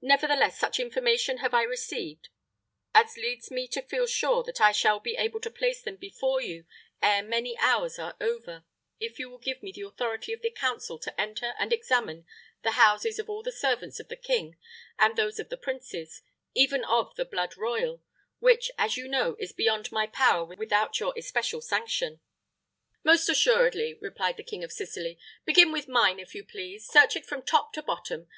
Nevertheless, 0.00 0.58
such 0.58 0.80
information 0.80 1.36
have 1.44 1.52
I 1.52 1.64
received 1.64 2.30
as 2.94 3.18
leads 3.18 3.50
me 3.50 3.68
to 3.68 3.82
feel 3.82 4.06
sure 4.06 4.42
that 4.44 4.58
I 4.58 4.72
shall 4.72 5.00
be 5.00 5.16
able 5.16 5.38
to 5.42 5.50
place 5.50 5.82
them 5.82 5.96
before 5.96 6.40
you 6.40 6.64
ere 7.02 7.22
many 7.22 7.58
hours 7.58 7.98
are 7.98 8.16
over, 8.22 8.64
if 9.00 9.18
you 9.18 9.28
will 9.28 9.36
give 9.36 9.62
me 9.62 9.70
the 9.70 9.82
authority 9.82 10.32
of 10.32 10.40
the 10.40 10.50
council 10.50 10.98
to 11.00 11.20
enter 11.20 11.52
and 11.58 11.74
examine 11.74 12.24
the 12.62 12.70
houses 12.70 13.18
of 13.18 13.28
all 13.28 13.42
the 13.42 13.52
servants 13.52 14.00
of 14.00 14.08
the 14.08 14.16
king 14.16 14.56
and 14.98 15.14
those 15.16 15.38
of 15.38 15.50
the 15.50 15.58
princes 15.58 16.22
even 16.54 16.82
of 16.86 17.14
the 17.16 17.26
blood 17.26 17.54
royal; 17.58 18.02
which, 18.38 18.70
as 18.78 18.96
you 18.96 19.08
know, 19.08 19.36
is 19.38 19.52
beyond 19.52 19.92
my 19.92 20.06
power 20.06 20.42
without 20.42 20.98
your 21.00 21.12
especial 21.18 21.60
sanction." 21.60 22.20
"Most 23.04 23.28
assuredly," 23.28 23.92
replied 24.00 24.38
the 24.38 24.42
King 24.42 24.64
of 24.64 24.72
Sicily. 24.72 25.18
"Begin 25.44 25.70
with 25.70 25.86
mine, 25.86 26.18
if 26.18 26.34
you 26.34 26.44
please. 26.46 26.86
Search 26.88 27.14
it 27.14 27.26
from 27.26 27.42
top 27.42 27.74
to 27.74 27.82
bottom. 27.82 28.28